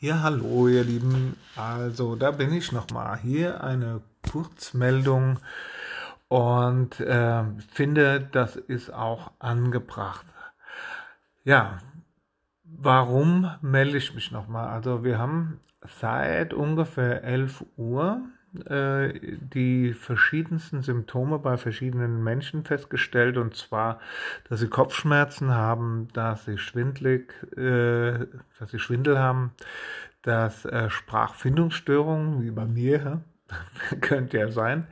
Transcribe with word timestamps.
Ja, 0.00 0.22
hallo 0.22 0.66
ihr 0.66 0.82
Lieben. 0.82 1.36
Also 1.56 2.16
da 2.16 2.32
bin 2.32 2.52
ich 2.52 2.72
nochmal. 2.72 3.16
Hier 3.18 3.62
eine 3.62 4.02
Kurzmeldung 4.30 5.38
und 6.28 6.98
äh, 6.98 7.44
finde, 7.72 8.20
das 8.20 8.56
ist 8.56 8.92
auch 8.92 9.30
angebracht. 9.38 10.26
Ja, 11.44 11.78
warum 12.64 13.48
melde 13.62 13.96
ich 13.96 14.14
mich 14.14 14.32
nochmal? 14.32 14.68
Also 14.68 15.04
wir 15.04 15.18
haben 15.18 15.60
seit 16.00 16.52
ungefähr 16.52 17.22
11 17.22 17.64
Uhr 17.76 18.20
äh, 18.68 19.38
die 19.38 19.92
verschiedensten 19.92 20.82
Symptome 20.82 21.38
bei 21.38 21.56
verschiedenen 21.56 22.22
Menschen 22.22 22.64
festgestellt. 22.64 23.36
Und 23.36 23.56
zwar, 23.56 24.00
dass 24.48 24.60
sie 24.60 24.68
Kopfschmerzen 24.68 25.50
haben, 25.52 26.08
dass 26.12 26.44
sie 26.44 26.58
schwindlig, 26.58 27.32
äh, 27.56 28.26
dass 28.58 28.70
sie 28.70 28.78
Schwindel 28.78 29.18
haben, 29.18 29.52
dass 30.22 30.64
äh, 30.64 30.88
Sprachfindungsstörungen, 30.90 32.42
wie 32.42 32.50
bei 32.50 32.64
mir, 32.64 33.22
könnte 34.00 34.38
ja 34.38 34.50
sein, 34.50 34.86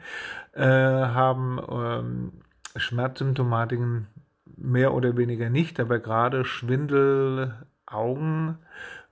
äh, 0.53 0.65
haben 0.65 1.59
ähm, 1.71 2.33
Schmerzsymptomatiken 2.77 4.07
mehr 4.57 4.95
oder 4.95 5.17
weniger 5.17 5.51
nicht, 5.51 5.81
aber 5.81 5.99
gerade 5.99 6.45
Schwindel, 6.45 7.55
Augen, 7.93 8.59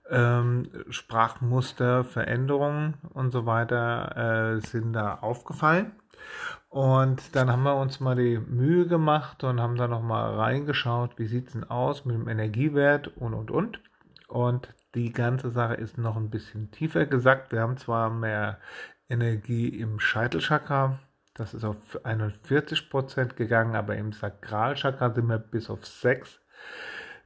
ähm, 0.08 0.68
Sprachmuster, 0.90 2.04
Veränderungen 2.04 2.94
und 3.14 3.30
so 3.30 3.46
weiter 3.46 4.56
äh, 4.56 4.60
sind 4.60 4.92
da 4.92 5.14
aufgefallen. 5.16 5.92
Und 6.68 7.34
dann 7.34 7.50
haben 7.50 7.62
wir 7.64 7.76
uns 7.76 7.98
mal 8.00 8.14
die 8.14 8.38
Mühe 8.38 8.86
gemacht 8.86 9.42
und 9.42 9.60
haben 9.60 9.76
da 9.76 9.88
nochmal 9.88 10.34
reingeschaut, 10.36 11.18
wie 11.18 11.26
sieht 11.26 11.48
es 11.48 11.52
denn 11.54 11.64
aus 11.64 12.04
mit 12.04 12.14
dem 12.14 12.28
Energiewert 12.28 13.08
und 13.16 13.34
und 13.34 13.50
und. 13.50 13.80
Und 14.28 14.72
die 14.94 15.12
ganze 15.12 15.50
Sache 15.50 15.74
ist 15.74 15.98
noch 15.98 16.16
ein 16.16 16.30
bisschen 16.30 16.70
tiefer 16.70 17.06
gesagt. 17.06 17.50
Wir 17.52 17.60
haben 17.60 17.76
zwar 17.76 18.10
mehr 18.10 18.58
Energie 19.08 19.68
im 19.68 19.98
Scheitelchakra, 19.98 21.00
das 21.34 21.54
ist 21.54 21.64
auf 21.64 21.76
41% 22.04 23.34
gegangen, 23.34 23.74
aber 23.74 23.96
im 23.96 24.12
Sakralchakra 24.12 25.10
sind 25.10 25.26
wir 25.28 25.38
bis 25.38 25.70
auf 25.70 25.86
6 25.86 26.40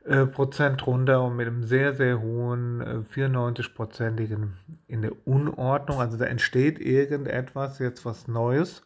äh, 0.05 0.27
Prozent 0.27 0.87
runter 0.87 1.23
und 1.23 1.37
mit 1.37 1.47
einem 1.47 1.65
sehr, 1.65 1.95
sehr 1.95 2.21
hohen 2.21 2.81
äh, 2.81 3.01
94-prozentigen 3.15 4.53
in 4.87 5.03
der 5.03 5.13
Unordnung. 5.27 6.01
Also 6.01 6.19
da 6.19 6.27
entsteht 6.27 6.79
irgendetwas, 6.79 7.79
jetzt 7.79 8.05
was 8.05 8.29
Neues. 8.29 8.85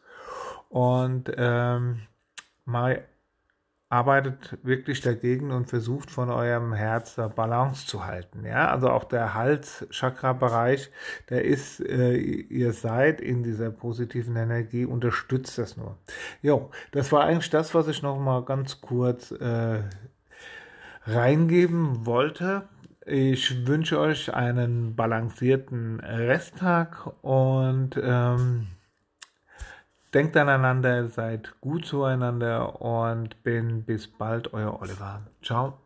Und 0.69 1.31
ähm, 1.35 2.01
mal 2.63 3.03
arbeitet 3.89 4.59
wirklich 4.61 5.01
dagegen 5.01 5.51
und 5.51 5.65
versucht 5.65 6.11
von 6.11 6.29
eurem 6.29 6.73
Herz 6.73 7.15
Balance 7.35 7.87
zu 7.87 8.05
halten. 8.05 8.45
Ja, 8.45 8.69
also 8.69 8.89
auch 8.89 9.03
der 9.03 9.33
Hals-Chakra-Bereich, 9.33 10.91
der 11.29 11.43
ist, 11.43 11.79
äh, 11.79 12.15
ihr 12.15 12.71
seid 12.71 13.19
in 13.19 13.41
dieser 13.41 13.71
positiven 13.71 14.35
Energie, 14.35 14.85
unterstützt 14.85 15.57
das 15.57 15.75
nur. 15.75 15.97
Jo, 16.43 16.69
das 16.91 17.11
war 17.11 17.23
eigentlich 17.23 17.49
das, 17.49 17.73
was 17.73 17.87
ich 17.87 18.03
noch 18.03 18.19
mal 18.19 18.45
ganz 18.45 18.79
kurz 18.79 19.31
äh, 19.31 19.81
reingeben 21.11 22.05
wollte. 22.05 22.63
Ich 23.05 23.65
wünsche 23.65 23.99
euch 23.99 24.33
einen 24.33 24.95
balancierten 24.95 25.99
Resttag 25.99 27.09
und 27.23 27.99
ähm, 28.01 28.67
denkt 30.13 30.37
aneinander, 30.37 31.07
seid 31.07 31.59
gut 31.59 31.85
zueinander 31.85 32.81
und 32.81 33.41
bin 33.43 33.83
bis 33.83 34.07
bald, 34.07 34.53
euer 34.53 34.79
Oliver. 34.81 35.21
Ciao. 35.41 35.79